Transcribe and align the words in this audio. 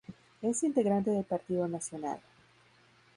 Es 0.41 0.63
integrante 0.63 1.11
del 1.11 1.23
Partido 1.25 1.67
Nacional. 1.67 2.19